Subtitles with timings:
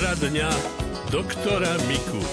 [0.00, 0.48] Poradňa
[1.12, 2.24] doktora Miku.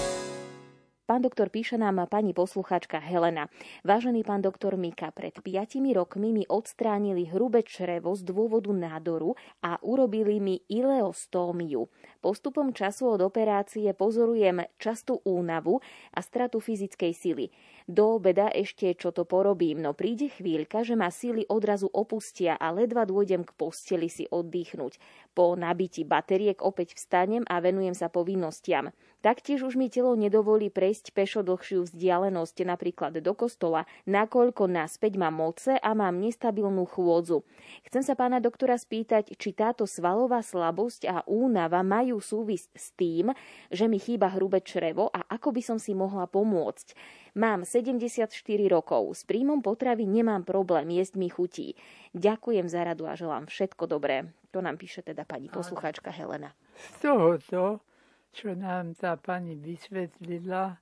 [1.04, 3.48] Pán doktor píše nám pani posluchačka Helena.
[3.84, 9.76] Vážený pán doktor Mika, pred piatimi rokmi mi odstránili hrubé črevo z dôvodu nádoru a
[9.84, 11.92] urobili mi ileostómiu.
[12.24, 15.80] Postupom času od operácie pozorujem častú únavu
[16.12, 17.52] a stratu fyzickej sily.
[17.88, 22.68] Do obeda ešte čo to porobím, no príde chvíľka, že ma síly odrazu opustia a
[22.68, 25.00] ledva dôjdem k posteli si oddychnúť.
[25.38, 28.90] Po nabití bateriek opäť vstanem a venujem sa povinnostiam.
[29.22, 35.38] Taktiež už mi telo nedovolí prejsť pešo dlhšiu vzdialenosť, napríklad do kostola, nakoľko naspäť mám
[35.38, 37.46] moce a mám nestabilnú chôdzu.
[37.86, 43.30] Chcem sa pána doktora spýtať, či táto svalová slabosť a únava majú súvisť s tým,
[43.70, 46.98] že mi chýba hrubé črevo a ako by som si mohla pomôcť.
[47.38, 48.34] Mám 74
[48.66, 51.78] rokov, s príjmom potravy nemám problém, jesť mi chutí.
[52.10, 54.34] Ďakujem za radu a želám všetko dobré.
[54.50, 56.56] To nám píše teda pani poslucháčka Helena.
[56.72, 57.84] Z tohoto,
[58.32, 60.80] čo nám tá pani vysvetlila,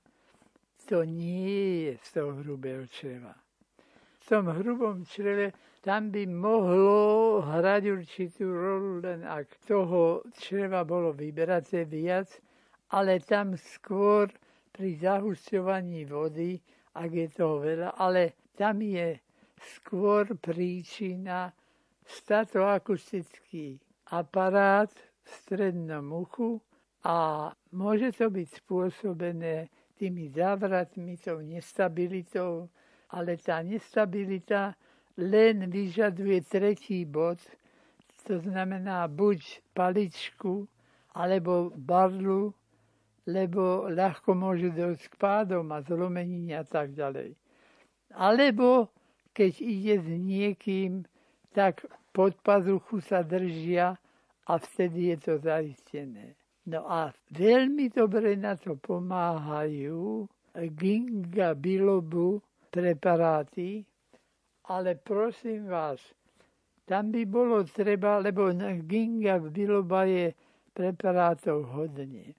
[0.87, 3.35] to nie je z toho hrubého čreva.
[4.23, 5.51] V tom hrubom čreve
[5.83, 12.27] tam by mohlo hrať určitú rolu, len ak toho čreva bolo vyberaté viac,
[12.95, 14.31] ale tam skôr
[14.71, 16.55] pri zahusťovaní vody,
[16.95, 19.19] ak je toho veľa, ale tam je
[19.59, 21.51] skôr príčina
[22.07, 23.79] statoakustický
[24.11, 24.91] aparát
[25.23, 26.63] v strednom uchu
[27.03, 29.67] a môže to byť spôsobené
[29.99, 32.69] tými závratmi, tou nestabilitou,
[33.11, 34.77] ale tá nestabilita
[35.17, 37.41] len vyžaduje tretí bod,
[38.27, 39.39] to znamená buď
[39.73, 40.67] paličku,
[41.17, 42.53] alebo barlu,
[43.25, 47.33] lebo ľahko môže dojsť k pádom a zlomeniny a tak ďalej.
[48.13, 48.93] Alebo
[49.33, 51.07] keď ide s niekým,
[51.51, 51.81] tak
[52.17, 53.93] pod pazuchu sa držia
[54.49, 56.33] a vtedy je to zaistené.
[56.65, 60.25] No a veľmi dobre na to pomáhajú
[60.73, 62.41] ginga bilobu
[62.73, 63.85] preparáty,
[64.73, 66.01] ale prosím vás,
[66.89, 68.49] tam by bolo treba, lebo
[68.89, 70.33] ginga biloba je
[70.73, 72.33] preparátov hodne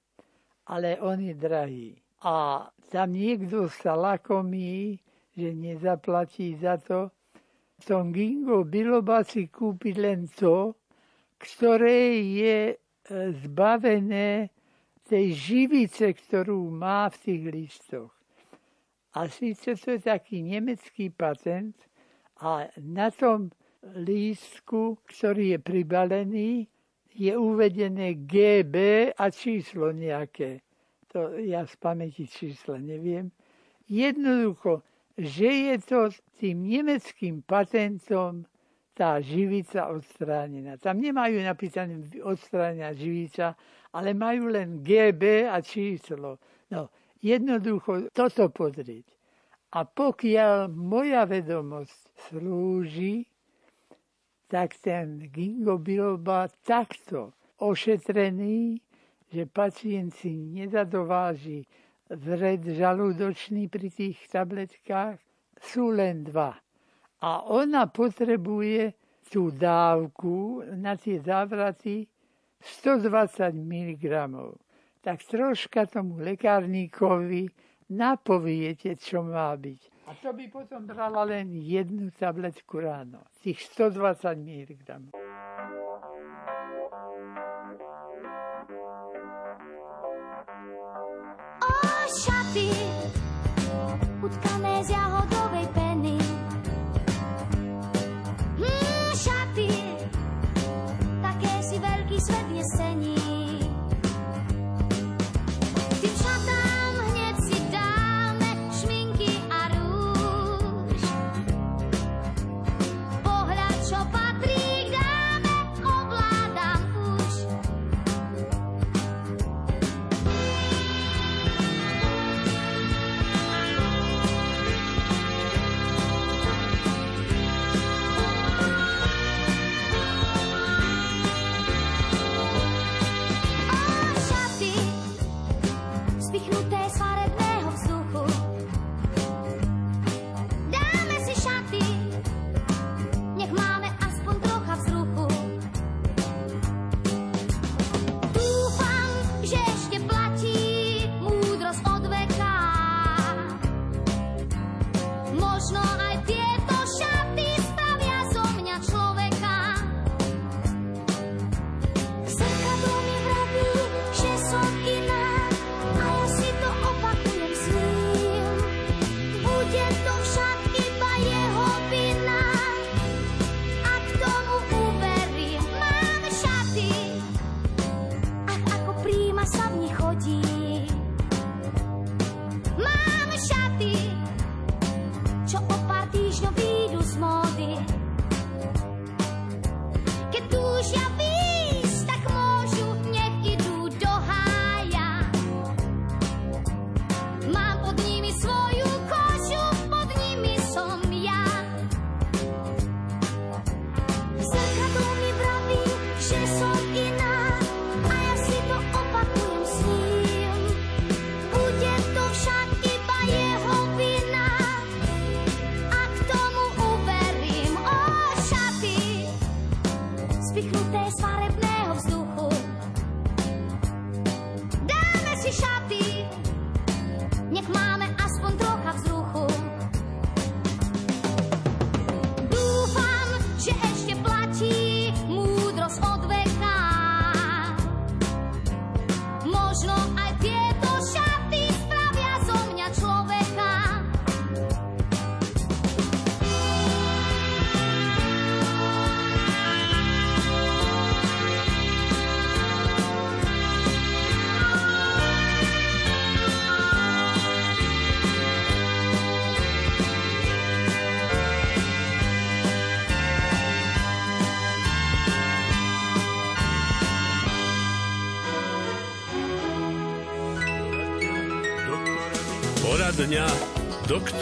[0.69, 1.97] ale on je drahý.
[2.21, 5.01] A tam niekto sa lakomí,
[5.33, 7.09] že nezaplatí za to.
[7.79, 10.75] V tom Gingo Biloba si kúpi len to,
[11.39, 12.77] ktoré je e,
[13.47, 14.51] zbavené
[15.07, 18.13] tej živice, ktorú má v tých listoch.
[19.15, 21.75] A síce to je taký nemecký patent
[22.45, 23.49] a na tom
[23.83, 26.51] lístku, ktorý je pribalený,
[27.19, 30.63] je uvedené GB a číslo nejaké.
[31.11, 33.33] To ja z pamäti čísla neviem.
[33.89, 34.85] Jednoducho,
[35.19, 36.01] že je to
[36.39, 38.47] tým nemeckým patentom
[38.95, 40.79] tá živica odstránená.
[40.79, 43.59] Tam nemajú napísané odstránená živica,
[43.91, 46.39] ale majú len GB a číslo.
[46.71, 49.07] No, jednoducho toto pozrieť.
[49.75, 51.99] A pokiaľ moja vedomosť
[52.31, 53.27] slúži,
[54.49, 58.81] tak ten gingo biloba takto ošetrený,
[59.29, 61.69] že pacient si nezadováži
[62.09, 65.21] vred žalúdočný pri tých tabletkách,
[65.61, 66.57] sú len dva.
[67.19, 68.95] A ona potrebuje
[69.29, 72.07] tú dávku na tie závraty
[72.63, 74.05] 120 mg.
[75.03, 77.51] Tak troška tomu lekárníkovi
[77.93, 79.81] napoviete, čo má byť.
[80.09, 85.13] A to by potom brala len jednu tabletku ráno, tých 120 mg.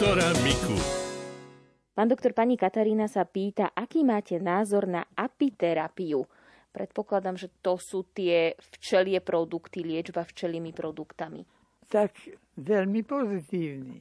[0.07, 0.75] Doktora Miku.
[1.91, 6.23] Pán doktor, pani Katarína sa pýta, aký máte názor na apiterapiu.
[6.71, 11.43] Predpokladám, že to sú tie včelie produkty, liečba včelými produktami.
[11.91, 12.15] Tak
[12.55, 13.99] veľmi pozitívny.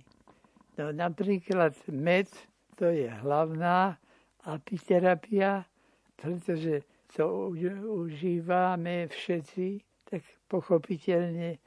[0.79, 2.31] No, napríklad med,
[2.79, 3.99] to je hlavná
[4.47, 5.67] apiterapia,
[6.15, 6.87] pretože
[7.19, 7.51] to
[8.07, 11.59] užívame všetci, tak pochopiteľne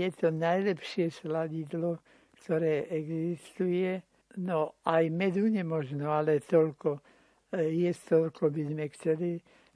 [0.00, 2.00] je to najlepšie sladidlo,
[2.44, 4.04] ktoré existuje.
[4.36, 7.00] No aj medu nemožno, ale toľko,
[7.56, 9.30] e, jesť toľko by sme chceli,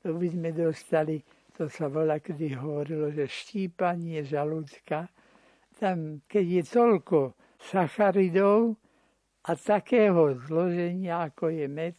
[0.04, 1.16] to by sme dostali,
[1.56, 5.08] to sa volá, kedy hovorilo, že štípanie žalúdka.
[5.80, 7.18] Tam, keď je toľko
[7.56, 8.76] sacharidov
[9.48, 11.96] a takého zloženia, ako je med,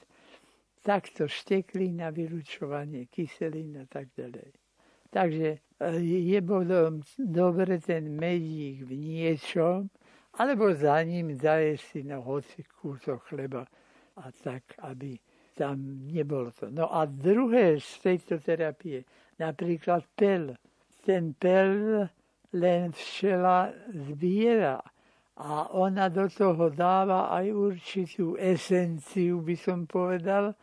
[0.86, 4.54] takto šteklina, vylučovanie kyselín a tak ďalej.
[5.10, 5.60] Takže e,
[6.06, 9.89] je potom dobre ten medík v niečom,
[10.40, 13.68] alebo za ním daješ si na hoci kúsok chleba
[14.16, 15.20] a tak, aby
[15.52, 16.72] tam nebolo to.
[16.72, 19.04] No a druhé z tejto terapie,
[19.36, 20.56] napríklad pel.
[21.04, 22.08] Ten pel
[22.56, 24.80] len včela zbiera
[25.40, 30.56] a ona do toho dáva aj určitú esenciu, by som povedal,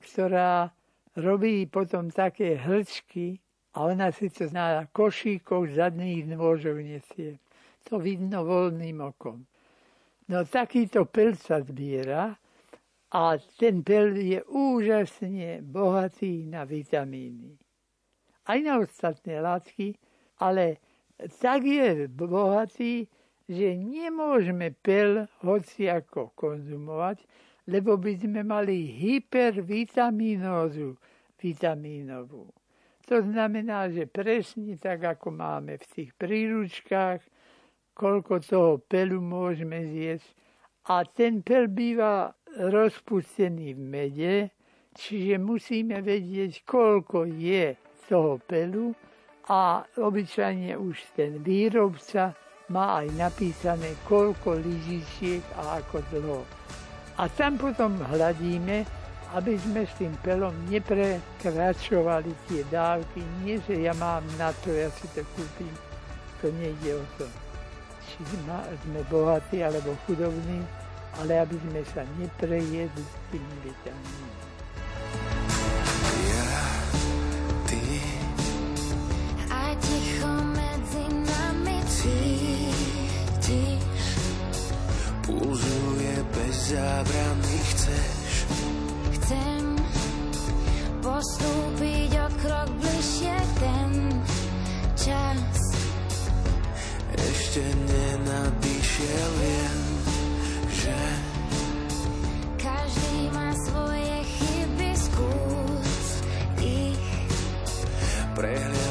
[0.00, 0.72] ktorá
[1.16, 3.36] robí potom také hlčky
[3.76, 7.40] a ona si to na košíkoch zadných nôžov nesie.
[7.90, 9.42] To vidno voľným okom.
[10.30, 12.38] No takýto pel sa zbiera
[13.12, 17.58] a ten pel je úžasne bohatý na vitamíny.
[18.48, 19.94] Aj na ostatné látky,
[20.40, 20.78] ale
[21.42, 23.08] tak je bohatý,
[23.44, 27.26] že nemôžeme pel hoci ako konzumovať,
[27.68, 30.96] lebo by sme mali hypervitaminózu
[31.36, 32.48] vitamínovú.
[33.10, 37.20] To znamená, že presne tak, ako máme v tých príručkách,
[37.92, 40.28] koľko toho pelu môžeme zjesť.
[40.90, 44.34] A ten pel býva rozpustený v mede,
[44.98, 47.78] čiže musíme vedieť, koľko je
[48.10, 48.90] toho pelu
[49.48, 52.34] a obyčajne už ten výrobca
[52.70, 56.40] má aj napísané, koľko lyžičiek a ako dlho.
[57.20, 58.88] A tam potom hľadíme,
[59.32, 63.20] aby sme s tým pelom neprekračovali tie dávky.
[63.44, 65.72] Nie, že ja mám na to, ja si to kúpim.
[66.40, 67.41] To nejde o to.
[68.02, 68.20] Či
[68.82, 70.60] sme bohatí alebo chudobní,
[71.20, 74.30] ale aby sme sa neprejedli s tými vitamínmi.
[76.22, 76.52] Ja,
[77.66, 77.82] ty,
[79.48, 83.80] A ticho medzi nami cítiš.
[85.22, 88.32] pulzuje bez zábrany, chceš
[89.12, 89.62] Chcem
[91.00, 93.90] postúpiť o krok bližšie ten
[94.94, 95.61] čas.
[97.52, 99.80] Ešte nenadišiel, viem,
[100.72, 100.96] že
[102.56, 105.92] Každý má svoje chyby, skús
[106.64, 107.04] ich
[108.32, 108.81] prehliadnúť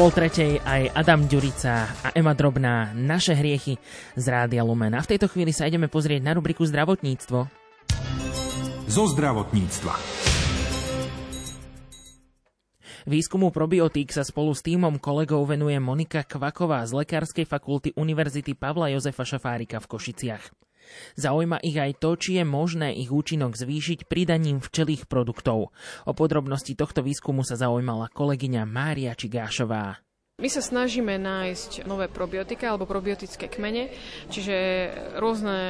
[0.00, 3.76] pol tretej aj Adam Ďurica a Ema Drobná Naše hriechy
[4.16, 4.96] z Rádia Lumen.
[4.96, 7.44] A v tejto chvíli sa ideme pozrieť na rubriku Zdravotníctvo.
[8.88, 9.92] Zo zdravotníctva.
[13.04, 18.88] Výskumu probiotík sa spolu s týmom kolegov venuje Monika Kvaková z Lekárskej fakulty Univerzity Pavla
[18.88, 20.69] Jozefa Šafárika v Košiciach.
[21.18, 25.74] Zaujíma ich aj to, či je možné ich účinok zvýšiť pridaním včelých produktov.
[26.08, 30.00] O podrobnosti tohto výskumu sa zaujímala kolegyňa Mária Čigášová.
[30.40, 33.92] My sa snažíme nájsť nové probiotika alebo probiotické kmene,
[34.32, 34.56] čiže
[35.20, 35.60] rôzne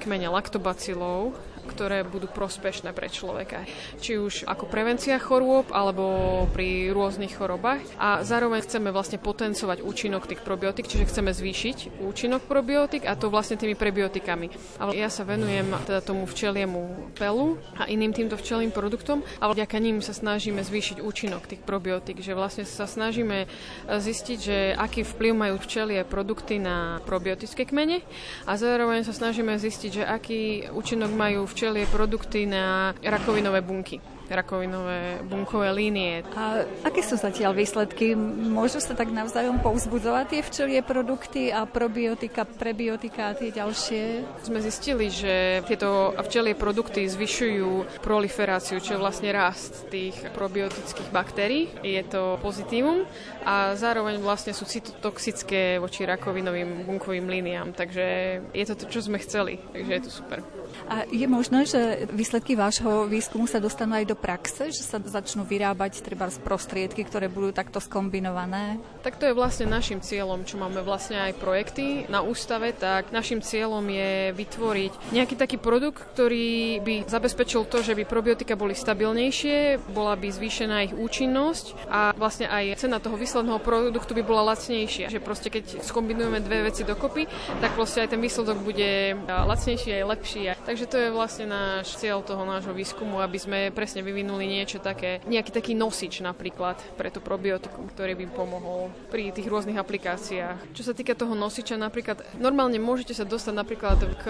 [0.00, 1.36] kmene laktobacilov,
[1.68, 3.68] ktoré budú prospešné pre človeka.
[4.00, 7.84] Či už ako prevencia chorôb alebo pri rôznych chorobách.
[8.00, 13.28] A zároveň chceme vlastne potencovať účinok tých probiotik, čiže chceme zvýšiť účinok probiotik a to
[13.28, 14.48] vlastne tými prebiotikami.
[14.80, 19.76] Ale ja sa venujem teda tomu včeliemu pelu a iným týmto včelým produktom a vďaka
[19.82, 23.50] ním sa snažíme zvýšiť účinok tých probiotik, že vlastne sa snažíme
[23.90, 28.00] zistiť, že aký vplyv majú včelie produkty na probiotické kmene
[28.46, 31.57] a zároveň sa snažíme zistiť, že aký účinok majú včelie
[31.90, 36.20] produkty na rakovinové bunky rakovinové bunkové línie.
[36.36, 38.12] A aké sú zatiaľ výsledky?
[38.14, 44.02] Môžu sa tak navzájom povzbudzovať tie včelie produkty a probiotika, prebiotika a tie ďalšie?
[44.44, 51.72] Sme zistili, že tieto včelie produkty zvyšujú proliferáciu, čo je vlastne rast tých probiotických baktérií.
[51.80, 53.08] Je to pozitívum
[53.48, 57.72] a zároveň vlastne sú cytotoxické voči rakovinovým bunkovým líniám.
[57.72, 58.06] Takže
[58.52, 59.56] je to to, čo sme chceli.
[59.72, 60.44] Takže je to super.
[60.88, 65.44] A je možné, že výsledky vášho výskumu sa dostanú aj do praxe, že sa začnú
[65.44, 68.80] vyrábať treba z prostriedky, ktoré budú takto skombinované?
[69.04, 73.44] Tak to je vlastne našim cieľom, čo máme vlastne aj projekty na ústave, tak našim
[73.44, 79.90] cieľom je vytvoriť nejaký taký produkt, ktorý by zabezpečil to, že by probiotika boli stabilnejšie,
[79.92, 85.12] bola by zvýšená ich účinnosť a vlastne aj cena toho výsledného produktu by bola lacnejšia.
[85.12, 87.28] Že proste keď skombinujeme dve veci dokopy,
[87.60, 90.42] tak proste aj ten výsledok bude lacnejší aj lepší.
[90.64, 95.20] Takže to je vlastne náš cieľ toho nášho výskumu, aby sme presne vyvinuli niečo také,
[95.28, 100.74] nejaký taký nosič napríklad pre tú probiotikum, ktorý by pomohol pri tých rôznych aplikáciách.
[100.74, 104.24] Čo sa týka toho nosiča, napríklad normálne môžete sa dostať napríklad k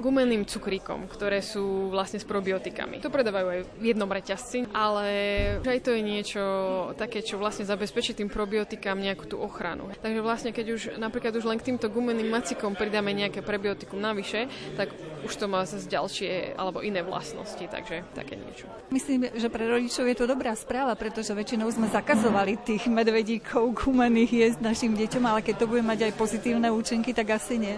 [0.00, 3.00] gumeným cukríkom, ktoré sú vlastne s probiotikami.
[3.02, 5.06] To predávajú aj v jednom reťazci, ale
[5.62, 6.42] aj to je niečo
[6.94, 9.88] také, čo vlastne zabezpečí tým probiotikám nejakú tú ochranu.
[10.00, 14.48] Takže vlastne keď už napríklad už len k týmto gumeným macikom pridáme nejaké prebiotikum navyše,
[14.74, 14.92] tak
[15.26, 18.66] už to má zase ďalšie alebo iné vlastnosti, takže také niečo.
[18.88, 24.32] Myslím, že pre rodičov je to dobrá správa, pretože väčšinou sme zakazovali tých medvedíkov gumených
[24.32, 27.76] jesť našim deťom, ale keď to bude mať aj pozitívne účinky, tak asi nie.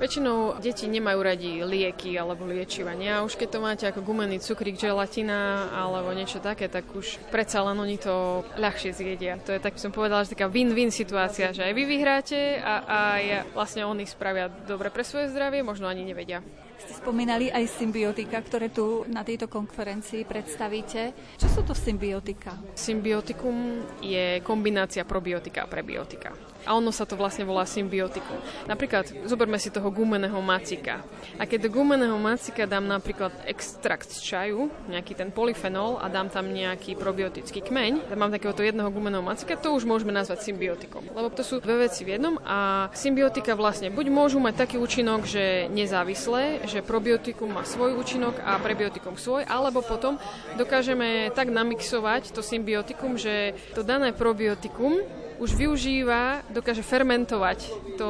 [0.00, 3.20] Väčšinou deti nemajú radi lieky alebo liečivania.
[3.20, 7.76] Už keď to máte ako gumený cukrík, želatina alebo niečo také, tak už predsa len
[7.76, 9.36] oni to ľahšie zjedia.
[9.44, 12.72] To je tak, som povedala, že taká win-win situácia, že aj vy vyhráte a
[13.12, 16.40] aj vlastne oni spravia dobre pre svoje zdravie, možno ani nevedia.
[16.80, 21.12] Ste spomínali aj symbiotika, ktoré tu na tejto konferencii predstavíte.
[21.36, 22.56] Čo sú to symbiotika?
[22.72, 26.32] Symbiotikum je kombinácia probiotika a prebiotika.
[26.68, 28.36] A ono sa to vlastne volá symbiotikum.
[28.68, 31.00] Napríklad, zoberme si toho gumeného macika.
[31.40, 36.28] A keď do gumeného macika dám napríklad extrakt z čaju, nejaký ten polyfenol a dám
[36.28, 41.06] tam nejaký probiotický kmeň, mám takéhoto jedného gumeného macika, to už môžeme nazvať symbiotikom.
[41.12, 45.24] Lebo to sú dve veci v jednom a symbiotika vlastne buď môžu mať taký účinok,
[45.24, 50.20] že nezávislé, že probiotikum má svoj účinok a prebiotikum svoj, alebo potom
[50.60, 55.00] dokážeme tak namixovať to symbiotikum, že to dané probiotikum
[55.40, 57.58] už využíva, dokáže fermentovať
[57.96, 58.08] to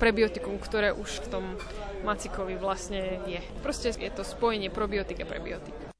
[0.00, 1.44] prebiotikum, ktoré už v tom
[2.02, 3.44] macikovi vlastne je.
[3.60, 5.91] Proste je to spojenie probiotik a prebiotik.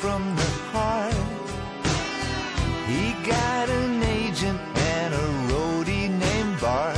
[0.00, 1.14] From the heart.
[2.86, 4.60] He got an agent
[4.94, 6.96] and a roadie named Bart.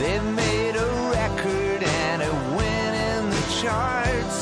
[0.00, 4.38] They made a record and it went in the charts.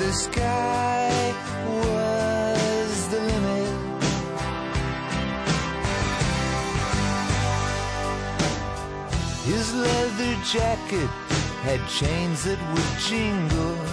[0.00, 1.32] The sky
[1.80, 3.72] was the limit.
[9.44, 11.10] His leather jacket
[11.62, 13.89] had chains that would jingle.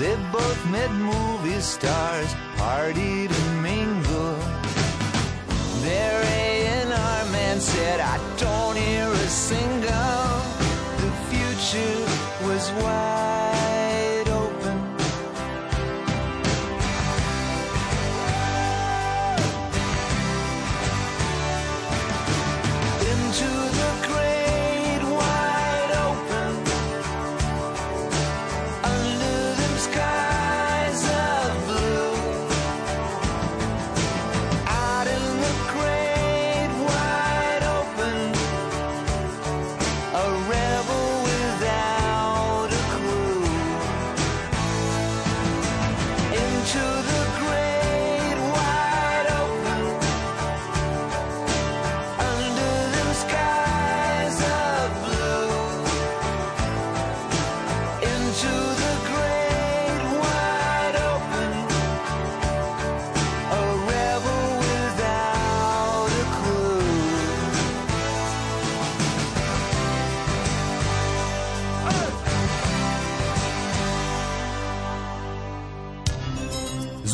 [0.00, 4.40] They both met movie stars, partied and mingled.
[5.82, 10.30] Their A&R man said, I don't hear a single.
[11.02, 13.39] The future was wide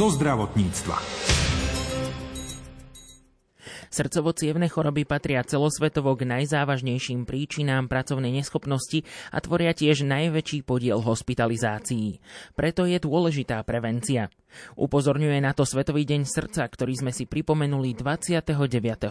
[0.06, 1.25] Zo zdravotníctva.
[3.96, 12.20] Srdcovo-cievne choroby patria celosvetovo k najzávažnejším príčinám pracovnej neschopnosti a tvoria tiež najväčší podiel hospitalizácií.
[12.52, 14.28] Preto je dôležitá prevencia.
[14.76, 18.52] Upozorňuje na to Svetový deň srdca, ktorý sme si pripomenuli 29.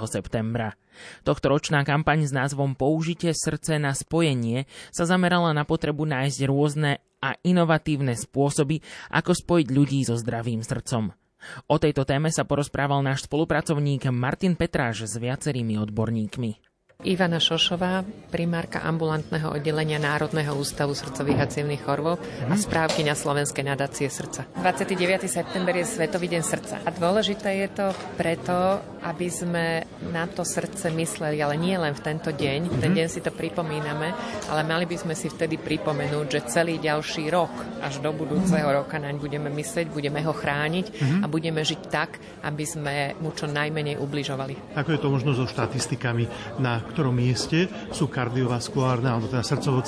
[0.06, 0.78] septembra.
[1.26, 7.02] Tohto ročná kampaň s názvom Použite srdce na spojenie sa zamerala na potrebu nájsť rôzne
[7.26, 11.25] a inovatívne spôsoby, ako spojiť ľudí so zdravým srdcom.
[11.70, 16.65] O tejto téme sa porozprával náš spolupracovník Martin Petráš s viacerými odborníkmi.
[17.06, 18.02] Ivana Šošová,
[18.34, 22.18] primárka ambulantného oddelenia Národného ústavu srdcových a cievných chorôb
[22.50, 24.50] a správkyňa Slovenskej nadácie srdca.
[24.58, 25.30] 29.
[25.30, 26.82] september je Svetový deň srdca.
[26.82, 27.88] A dôležité je to
[28.18, 32.82] preto, aby sme na to srdce mysleli, ale nie len v tento deň.
[32.82, 34.10] Ten deň si to pripomíname,
[34.50, 37.54] ale mali by sme si vtedy pripomenúť, že celý ďalší rok,
[37.86, 42.66] až do budúceho roka naň budeme myslieť, budeme ho chrániť a budeme žiť tak, aby
[42.66, 44.74] sme mu čo najmenej ubližovali.
[44.74, 46.26] Ako je to možno so štatistikami,
[46.58, 49.84] na ktorom mieste sú kardiovaskulárne alebo teda srdcovo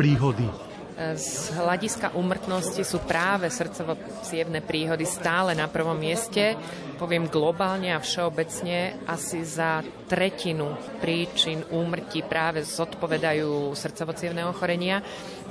[0.00, 0.69] príhody?
[1.00, 3.96] Z hľadiska úmrtnosti sú práve srdcovo
[4.60, 6.52] príhody stále na prvom mieste.
[7.00, 14.12] Poviem globálne a všeobecne asi za tretinu príčin úmrtí práve zodpovedajú srdcovo
[14.44, 15.00] ochorenia,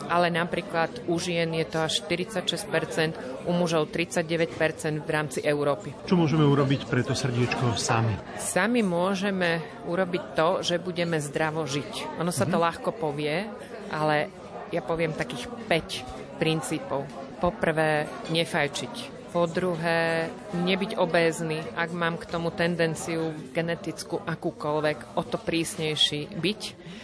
[0.06, 5.98] ale napríklad u žien je to až 46%, u mužov 39% v rámci Európy.
[6.06, 8.14] Čo môžeme urobiť pre to srdiečko sami?
[8.38, 12.22] Sami môžeme urobiť to, že budeme zdravo žiť.
[12.22, 13.50] Ono sa to ľahko povie,
[13.90, 14.30] ale
[14.70, 17.06] ja poviem takých 5 princípov.
[17.40, 19.20] Poprvé, nefajčiť.
[19.30, 20.26] Po druhé,
[20.58, 26.62] nebyť obézny, ak mám k tomu tendenciu genetickú akúkoľvek, o to prísnejší byť.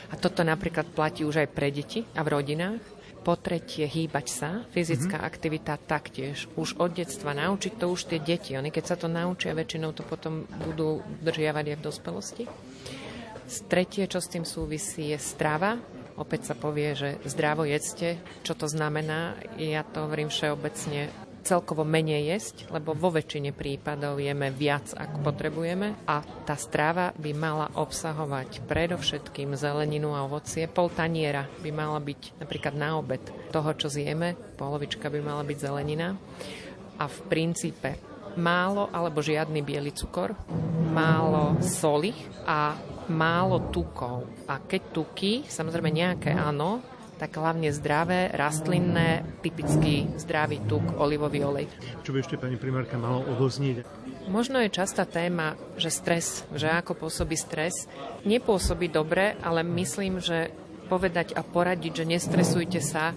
[0.09, 2.81] A toto napríklad platí už aj pre deti a v rodinách.
[3.21, 5.29] Po tretie, hýbať sa, fyzická mm-hmm.
[5.33, 6.45] aktivita taktiež.
[6.57, 8.53] Už od detstva naučiť to už tie deti.
[8.53, 12.43] Oni keď sa to naučia, väčšinou to potom budú držiavať aj v dospelosti.
[13.69, 15.77] Tretie, čo s tým súvisí, je strava.
[16.15, 18.19] Opäť sa povie, že zdravo jedzte.
[18.47, 19.35] Čo to znamená?
[19.59, 21.11] Ja to hovorím všeobecne
[21.45, 27.31] celkovo menej jesť, lebo vo väčšine prípadov jeme viac, ako potrebujeme a tá strava by
[27.37, 30.65] mala obsahovať predovšetkým zeleninu a ovocie.
[30.65, 33.21] Pol taniera by mala byť napríklad na obed
[33.53, 36.17] toho, čo zjeme, polovička by mala byť zelenina
[36.97, 40.33] a v princípe málo alebo žiadny biely cukor,
[40.91, 42.11] málo soli
[42.43, 42.73] a
[43.09, 44.25] málo tukov.
[44.49, 46.81] A keď tuky, samozrejme nejaké áno,
[47.15, 51.67] tak hlavne zdravé, rastlinné, typický zdravý tuk, olivový olej.
[52.03, 53.87] Čo by ešte pani primárka malo odoznieť?
[54.27, 57.87] Možno je častá téma, že stres, že ako pôsobí stres.
[58.27, 60.51] Nepôsobí dobre, ale myslím, že
[60.91, 63.15] povedať a poradiť, že nestresujte sa,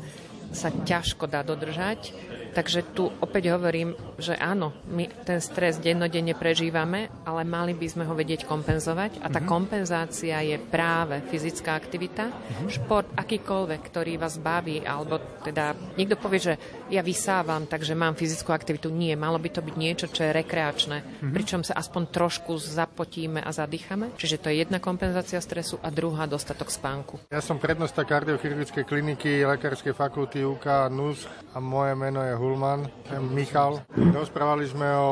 [0.54, 2.14] sa ťažko dá dodržať
[2.58, 8.04] Takže tu opäť hovorím, že áno, my ten stres dennodenne prežívame, ale mali by sme
[8.04, 9.46] ho vedieť kompenzovať a tá mm-hmm.
[9.46, 12.68] kompenzácia je práve fyzická aktivita, mm-hmm.
[12.68, 16.54] šport akýkoľvek, ktorý vás baví, alebo teda niekto povie, že
[16.90, 18.90] ja vysávam, takže mám fyzickú aktivitu.
[18.90, 21.32] Nie, malo by to byť niečo, čo je rekreačné, mm-hmm.
[21.32, 24.10] pričom sa aspoň trošku zapotíme a zadýchame.
[24.18, 27.22] Čiže to je jedna kompenzácia stresu a druhá dostatok spánku.
[27.30, 32.90] Ja som prednosta kardiochirurgickej kliniky Lekárskej fakulty UK NUS a moje meno je Hulman,
[33.30, 33.78] Michal.
[34.08, 35.10] Rozprávali sme o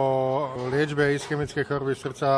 [0.73, 2.29] liečbe ischemickej choroby srdca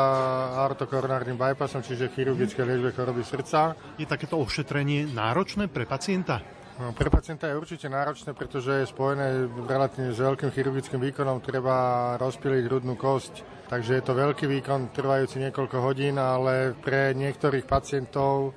[0.59, 3.73] aortokoronárnym bypassom, čiže chirurgické liečbe choroby srdca.
[3.95, 6.43] Je takéto ošetrenie náročné pre pacienta?
[6.79, 11.43] No, pre pacienta je určite náročné, pretože je spojené relatívne s veľkým chirurgickým výkonom.
[11.43, 17.67] Treba rozpiliť hrudnú kosť, takže je to veľký výkon trvajúci niekoľko hodín, ale pre niektorých
[17.67, 18.55] pacientov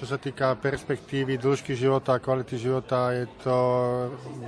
[0.00, 3.56] čo sa týka perspektívy, dĺžky života a kvality života, je to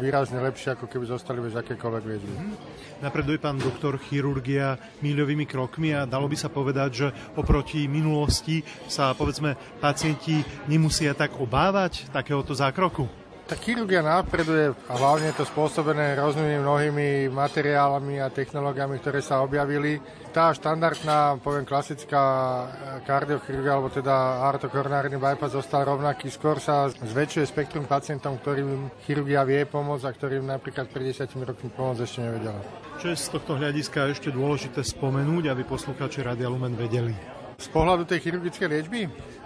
[0.01, 2.33] výrazne lepšie, ako keby zostali bez akékoľvek liečby.
[2.33, 2.57] Mm-hmm.
[3.05, 9.13] Napreduje pán doktor chirurgia míľovými krokmi a dalo by sa povedať, že oproti minulosti sa
[9.13, 10.41] povedzme pacienti
[10.73, 13.22] nemusia tak obávať takéhoto zákroku.
[13.59, 20.01] Chirurgia napreduje a hlavne je to spôsobené rôznymi mnohými materiálami a technológiami, ktoré sa objavili.
[20.33, 22.67] Tá štandardná, poviem klasická eh,
[23.05, 26.33] kardiochirurgia, alebo teda aortokoronárny bypass zostal rovnaký.
[26.33, 31.69] Skôr sa zväčšuje spektrum pacientom, ktorým chirurgia vie pomôcť a ktorým napríklad pred 10 rokmi
[31.69, 32.61] pomôcť ešte nevedela.
[33.03, 37.42] Čo je z tohto hľadiska ešte dôležité spomenúť, aby poslucháči Radia Lumen vedeli?
[37.63, 39.01] Z pohľadu tej chirurgickej liečby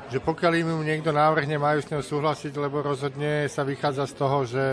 [0.07, 4.38] že pokiaľ im niekto návrhne, majú s ňou súhlasiť, lebo rozhodne sa vychádza z toho,
[4.46, 4.64] že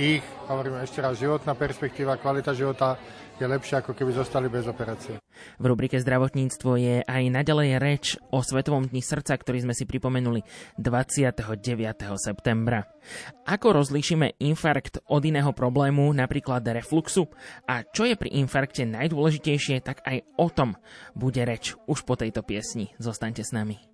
[0.00, 2.96] ich, hovorím ešte raz, životná perspektíva, kvalita života
[3.42, 5.18] je lepšia, ako keby zostali bez operácie.
[5.58, 10.46] V rubrike zdravotníctvo je aj naďalej reč o Svetovom dni srdca, ktorý sme si pripomenuli
[10.78, 11.58] 29.
[12.16, 12.86] septembra.
[13.50, 17.26] Ako rozlíšime infarkt od iného problému, napríklad refluxu?
[17.66, 20.78] A čo je pri infarkte najdôležitejšie, tak aj o tom
[21.18, 22.94] bude reč už po tejto piesni.
[23.02, 23.91] Zostaňte s nami.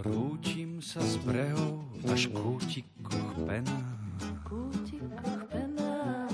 [0.00, 3.80] Rúčim sa z brehov až kútikoch pená.
[4.48, 6.24] Kútikoch pená.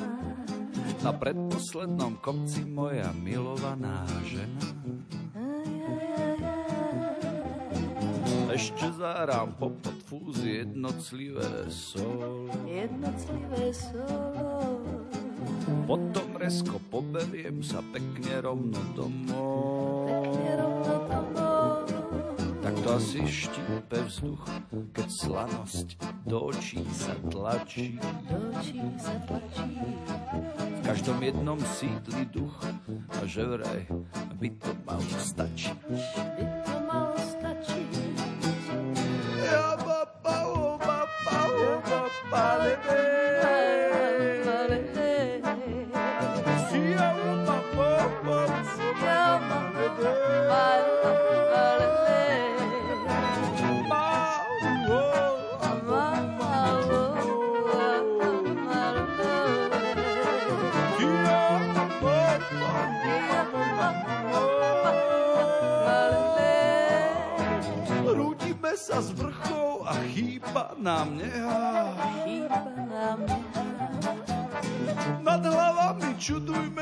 [1.03, 4.67] Na predposlednom kopci moja milovaná žena.
[8.55, 9.75] Ešte zárám po
[10.07, 12.47] fúz jednotlivé solo.
[12.65, 14.79] Jednotlivé solo.
[15.91, 20.07] Potom resko poberiem sa pekne rovno domov.
[20.07, 20.76] Pekne rovno.
[22.97, 24.45] Tak to asi štípe vzduch,
[24.97, 25.89] keď slanosť
[26.25, 28.01] do očí sa tlačí.
[28.25, 29.69] Do očí sa tlačí.
[30.65, 32.57] V každom jednom sídli duch
[33.21, 33.85] a že vraj
[34.41, 35.77] by to malo stačiť.
[35.77, 37.89] By to malo stačiť.
[39.45, 42.01] Ja ba ba o ba ba o ba
[42.33, 43.16] ba le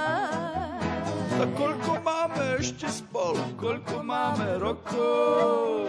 [1.39, 5.87] A koľko máme ešte spolu, koľko máme rokov.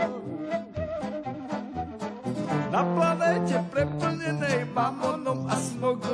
[2.69, 6.13] Na planéte preplnenej mamonom a smogom.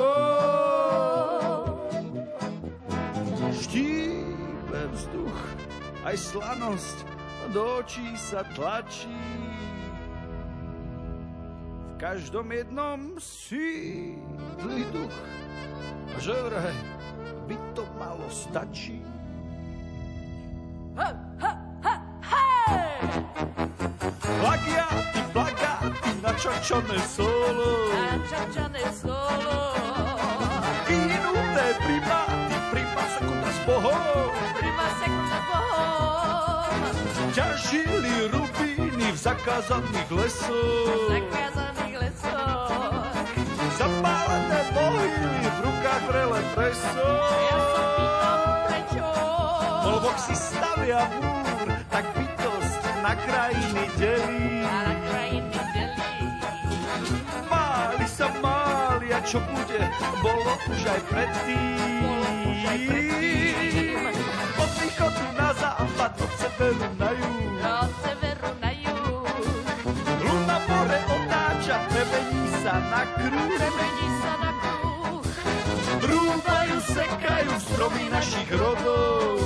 [3.52, 5.40] Štípe vzduch,
[6.08, 6.96] aj slanosť
[7.52, 9.45] do očí sa tlačí.
[12.06, 15.18] Každom jednom sídli duch,
[16.14, 16.78] a že vraj
[17.50, 19.02] by to malo stačiť.
[20.94, 21.10] Ha,
[21.42, 23.10] ha, ha, hej!
[24.22, 27.90] Plagiáty, plagáty, načačané solo.
[27.90, 29.58] Načačané solo.
[30.86, 34.30] Vynuté primáty, prima sekunda s bohom.
[34.54, 36.70] Prima sekunda bohom.
[37.34, 41.10] Ťažili rubíny v zakázaných lesoch.
[41.10, 41.55] Zakázaných.
[43.76, 46.88] Zapálené mohyly v rukách vrele preso.
[46.96, 49.04] Ja sa pýtam, prečo?
[49.84, 54.64] Bol Boh si stavia múr, tak bytosť na krajiny delí.
[54.64, 56.08] A na krajiny delí.
[57.52, 59.80] Máli sa máli a čo bude,
[60.24, 62.00] bolo už aj predtým.
[62.00, 64.00] Bolo už aj predtým.
[64.56, 66.12] Od východu na západ,
[78.46, 79.42] našich rodov.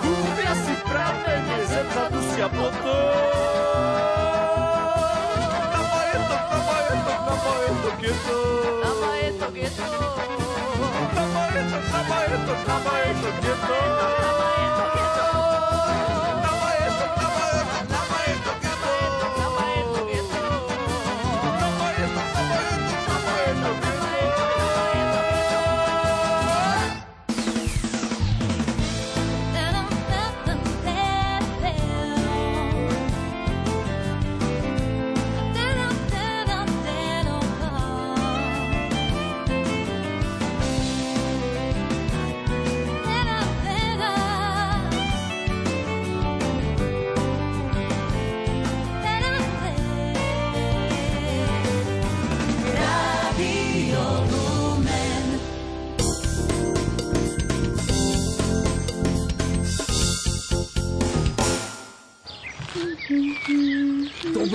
[0.00, 3.12] Kúpia si pramene, zem zadusia potom.
[5.52, 8.38] Na majetok, na majetok, na majetok je to.
[8.80, 9.84] Na majetok je to.
[11.12, 13.76] Na majetok, na majetok, na majetok je to.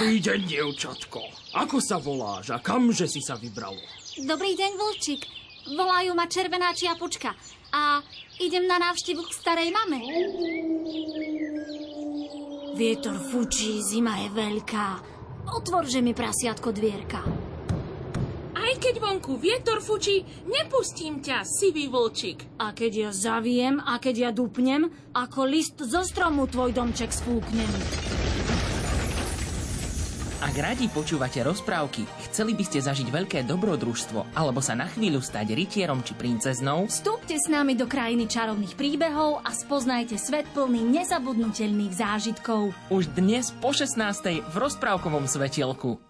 [0.02, 1.22] Dobrý deň, dievčatko.
[1.62, 3.78] Ako sa voláš a kamže si sa vybralo?
[4.26, 5.22] Dobrý deň, Vlčík.
[5.78, 7.38] Volajú ma Červená čiapučka.
[7.70, 8.02] A
[8.42, 10.02] idem na návštevu k starej mame.
[12.74, 14.88] Vietor fučí, zima je veľká.
[15.54, 17.22] Otvorže mi prasiatko dvierka.
[18.58, 22.58] Aj keď vonku vietor fučí, nepustím ťa, sivý vlčík.
[22.58, 27.70] A keď ja zaviem, a keď ja dupnem, ako list zo stromu tvoj domček sfúknem.
[30.42, 35.54] Ak radi počúvate rozprávky, chceli by ste zažiť veľké dobrodružstvo alebo sa na chvíľu stať
[35.54, 41.94] rytierom či princeznou, Vstúpte s nami do krajiny čarovných príbehov a spoznajte svet plný nezabudnutelných
[41.94, 42.74] zážitkov.
[42.90, 44.42] už dnes po 16.
[44.42, 46.02] v rozprávkovom svetielku.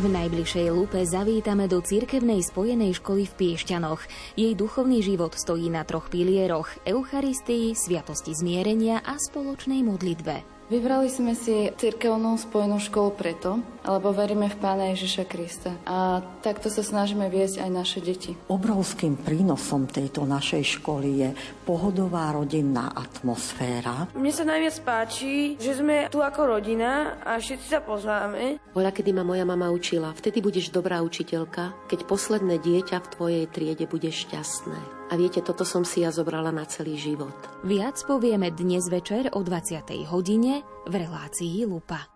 [0.00, 4.00] V najbližšej lupe zavítame do cirkevnej spojenej školy v Piešťanoch.
[4.40, 10.61] Jej duchovný život stojí na troch pilieroch– Eucharistii, sviatosti zmierenia a spoločnej modlitbe.
[10.72, 15.68] Vybrali sme si cirkevnú spojenú školu preto, lebo veríme v Pána Ježiša Krista.
[15.84, 18.32] A takto sa snažíme viesť aj naše deti.
[18.48, 21.30] Obrovským prínosom tejto našej školy je
[21.68, 24.08] pohodová rodinná atmosféra.
[24.16, 28.56] Mne sa najviac páči, že sme tu ako rodina a všetci sa poznáme.
[28.72, 33.44] Bola, kedy ma moja mama učila, vtedy budeš dobrá učiteľka, keď posledné dieťa v tvojej
[33.44, 35.01] triede bude šťastné.
[35.12, 37.36] A viete, toto som si ja zobrala na celý život.
[37.68, 40.08] Viac povieme dnes večer o 20.
[40.08, 42.08] hodine v relácii Lupa.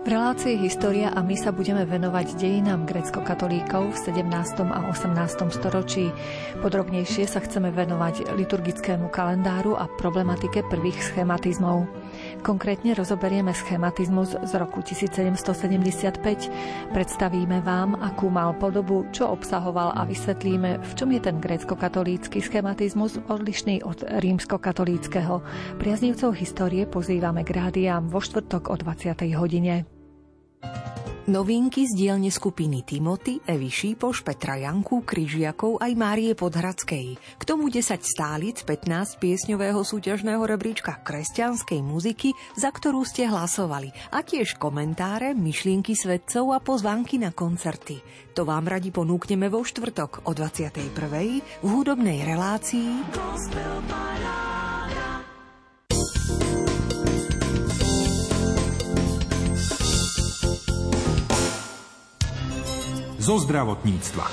[0.00, 4.70] V relácii História a my sa budeme venovať dejinám grecko-katolíkov v 17.
[4.70, 5.18] a 18.
[5.50, 6.14] storočí.
[6.62, 11.90] Podrobnejšie sa chceme venovať liturgickému kalendáru a problematike prvých schematizmov.
[12.40, 20.78] Konkrétne rozoberieme schematizmus z roku 1775, predstavíme vám, akú mal podobu, čo obsahoval a vysvetlíme,
[20.78, 25.42] v čom je ten grécko-katolícky schematizmus odlišný od rímsko-katolíckého.
[25.82, 29.34] Priaznivcov histórie pozývame k rádiám vo štvrtok o 20.
[29.34, 29.82] hodine.
[31.30, 37.14] Novinky z dielne skupiny Timothy, Evy Šípoš, Petra Janku, Kryžiakov aj Márie Podhradskej.
[37.38, 43.94] K tomu 10 stálic 15 piesňového súťažného rebríčka kresťanskej muziky, za ktorú ste hlasovali.
[44.10, 48.02] A tiež komentáre, myšlienky svedcov a pozvánky na koncerty.
[48.34, 50.90] To vám radi ponúkneme vo štvrtok o 21.
[51.62, 53.06] v hudobnej relácii
[63.30, 64.26] zo zdravotníctva.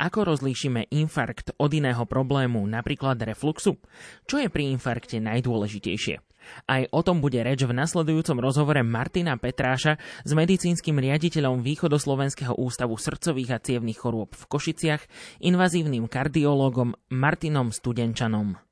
[0.00, 3.76] Ako rozlíšime infarkt od iného problému, napríklad refluxu?
[4.24, 6.24] Čo je pri infarkte najdôležitejšie?
[6.72, 12.96] Aj o tom bude reč v nasledujúcom rozhovore Martina Petráša s medicínskym riaditeľom Východoslovenského ústavu
[12.96, 15.04] srdcových a cievnych chorôb v Košiciach,
[15.44, 18.71] invazívnym kardiológom Martinom Studenčanom.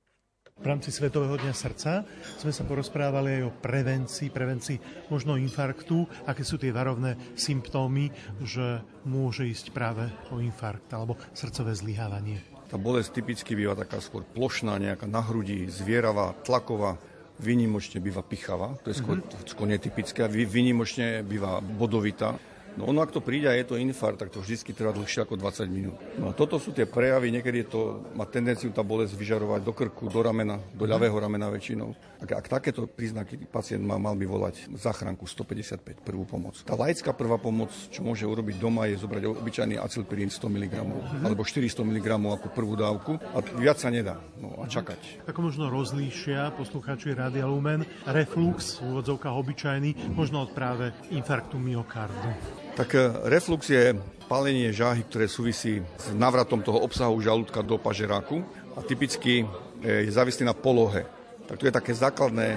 [0.61, 2.05] V rámci Svetového dňa srdca
[2.37, 8.13] sme sa porozprávali aj o prevencii, prevencii možno infarktu, aké sú tie varovné symptómy,
[8.45, 12.45] že môže ísť práve o infarkt alebo srdcové zlyhávanie.
[12.69, 17.01] Tá bolesť typicky býva taká skôr plošná, nejaká na hrudi, zvieravá, tlaková,
[17.41, 19.49] Vynimočne býva pichavá, to je skôr, mm-hmm.
[19.49, 22.37] skôr netypické, vynimočne býva bodovitá.
[22.79, 25.35] No ono, ak to príde a je to infarkt, tak to vždy trvá dlhšie ako
[25.35, 25.99] 20 minút.
[26.21, 30.07] No a toto sú tie prejavy, niekedy to má tendenciu tá bolesť vyžarovať do krku,
[30.07, 30.91] do ramena, do mhm.
[30.91, 31.95] ľavého ramena väčšinou.
[32.21, 36.61] Ak, ak takéto príznaky pacient má, mal by volať záchranku 155, prvú pomoc.
[36.63, 41.25] Tá laická prvá pomoc, čo môže urobiť doma, je zobrať obyčajný acylpirín 100 mg mm-hmm.
[41.25, 44.21] alebo 400 mg ako prvú dávku a viac sa nedá.
[44.37, 45.25] No a čakať.
[45.27, 52.61] Ako možno rozlíšia poslucháči Rádia Lumen reflux, v úvodzovkách obyčajný, možno od práve infarktu myokardu.
[52.81, 53.93] Tak e, reflux je
[54.25, 58.41] palenie žáhy, ktoré súvisí s návratom toho obsahu žalúdka do pažeráku
[58.73, 61.05] a typicky e, je závislý na polohe.
[61.45, 62.57] Tak to je také základné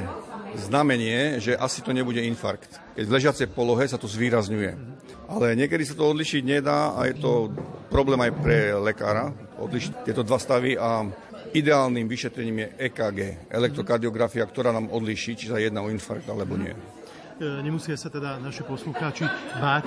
[0.56, 2.72] znamenie, že asi to nebude infarkt.
[2.96, 4.72] Keď v ležiacej polohe sa to zvýrazňuje.
[5.28, 7.52] Ale niekedy sa to odlišiť nedá a je to
[7.92, 9.28] problém aj pre lekára
[9.60, 11.04] odlišiť tieto dva stavy a
[11.52, 13.20] ideálnym vyšetrením je EKG,
[13.52, 16.72] elektrokardiografia, ktorá nám odliší, či sa jedná o infarkt alebo nie.
[17.42, 19.26] E, nemusia sa teda naši poslucháči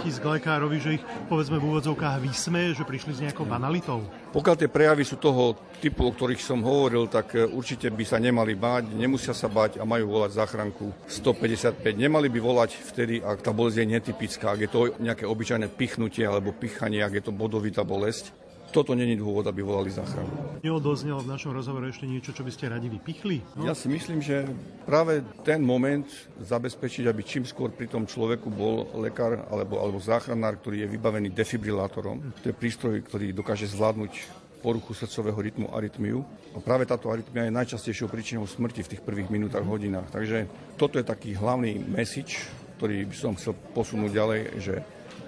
[0.03, 4.03] ísť k lekárovi, že ich povedzme v úvodzovkách vysme, že prišli s nejakou banalitou?
[4.35, 8.19] Pokiaľ tie prejavy sú toho typu, o ktorých som hovoril, tak e, určite by sa
[8.19, 11.87] nemali báť, nemusia sa báť a majú volať záchranku 155.
[11.95, 16.27] Nemali by volať vtedy, ak tá bolesť je netypická, ak je to nejaké obyčajné pichnutie
[16.27, 20.61] alebo pichanie, ak je to bodovitá bolesť toto není dôvod, aby volali záchranu.
[20.61, 23.43] Neodoznelo v našom rozhovore ešte niečo, čo by ste radi vypichli?
[23.57, 23.67] No?
[23.67, 24.45] Ja si myslím, že
[24.85, 26.07] práve ten moment
[26.43, 31.31] zabezpečiť, aby čím skôr pri tom človeku bol lekár alebo, alebo záchranár, ktorý je vybavený
[31.33, 32.21] defibrilátorom.
[32.43, 36.27] To je prístroj, ktorý dokáže zvládnuť poruchu srdcového rytmu, arytmiu.
[36.57, 40.11] A práve táto arytmia je najčastejšou príčinou smrti v tých prvých minútach, hodinách.
[40.11, 42.51] Takže toto je taký hlavný message,
[42.81, 44.75] ktorý by som chcel posunúť ďalej, že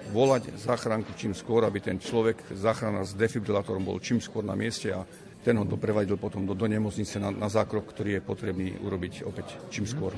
[0.09, 4.89] volať záchranku čím skôr, aby ten človek, záchranár s defibrilátorom bol čím skôr na mieste
[4.89, 5.05] a
[5.39, 9.55] ten ho doprevadil potom do, do nemocnice na, na zákrok, ktorý je potrebný urobiť opäť
[9.71, 10.17] čím skôr.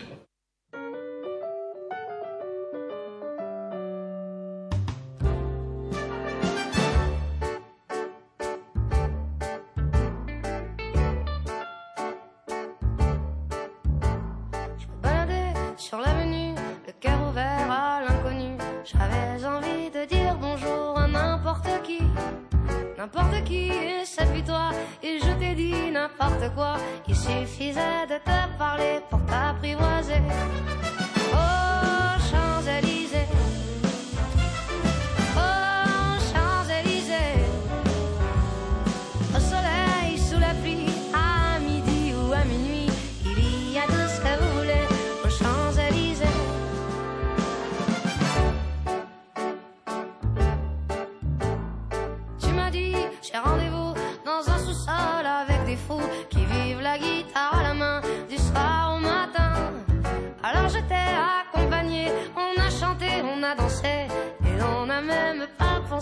[25.91, 26.77] n'importe quoi.
[27.07, 30.21] Il suffisait de te parler pour t'apprivoiser.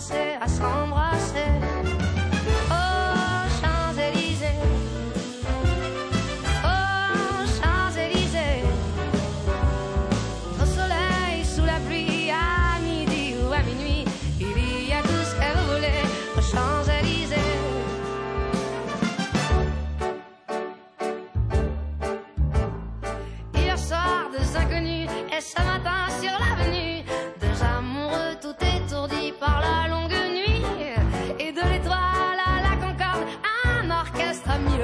[0.00, 1.69] danser, à s'embrasser.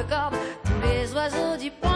[0.09, 1.96] comme tous les oiseaux du pont.